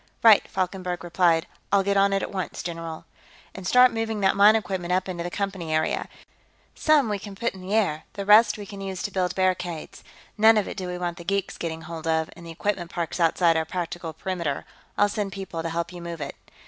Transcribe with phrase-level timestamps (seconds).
[0.23, 1.45] "Right," Falkenberg replied.
[1.71, 3.05] "I'll get on it at once, general."
[3.53, 6.07] "And start moving that mine equipment up into the Company area.
[6.73, 9.11] Some of it we can put into the air; the rest we can use to
[9.11, 10.03] build barricades.
[10.39, 13.19] None of it do we want the geeks getting hold of, and the equipment park's
[13.19, 14.65] outside our practical perimeter.
[14.97, 16.35] I'll send people to help you move it."